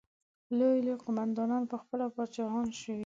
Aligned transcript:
لوی 0.57 0.77
لوی 0.85 0.95
قوماندانان 1.03 1.63
پخپله 1.71 2.05
پاچاهان 2.15 2.67
شوي. 2.79 2.99